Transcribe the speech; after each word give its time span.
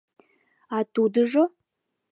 —А 0.75 0.77
тудыжо... 0.93 1.43